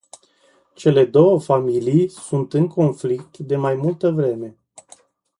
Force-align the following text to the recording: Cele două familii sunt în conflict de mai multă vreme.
Cele 0.75 1.05
două 1.05 1.39
familii 1.39 2.07
sunt 2.09 2.53
în 2.53 2.67
conflict 2.67 3.37
de 3.37 3.55
mai 3.55 3.75
multă 3.75 4.11
vreme. 4.11 4.57